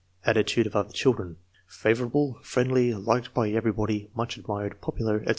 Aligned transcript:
Attitude 0.25 0.65
of 0.65 0.75
other 0.75 0.91
children. 0.91 1.37
''Favorable," 1.69 2.43
"friendly," 2.43 2.91
"liked 2.95 3.35
by 3.35 3.51
everybody," 3.51 4.09
"much 4.15 4.35
admired," 4.35 4.81
"popular," 4.81 5.17
etc. 5.17 5.29